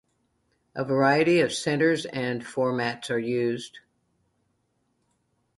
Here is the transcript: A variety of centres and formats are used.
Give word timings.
A 0.73 0.83
variety 0.83 1.41
of 1.41 1.53
centres 1.53 2.07
and 2.07 2.41
formats 2.41 3.11
are 3.11 3.19
used. 3.19 3.81